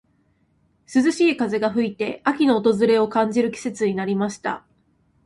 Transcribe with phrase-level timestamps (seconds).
[0.91, 4.65] 涼しい風が吹いて、秋の訪れを感じる季節になりました。